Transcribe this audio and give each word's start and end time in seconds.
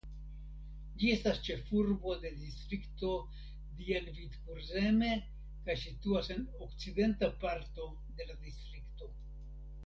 Ĝi 1.01 1.09
estas 1.15 1.41
ĉefurbo 1.47 2.15
de 2.23 2.31
distrikto 2.37 3.11
Dienvidkurzeme 3.81 5.11
kaj 5.69 5.77
situas 5.83 6.31
en 6.37 6.43
okcidenta 6.69 7.31
parto 7.45 7.87
de 8.17 8.29
la 8.33 8.41
distrikto. 8.49 9.13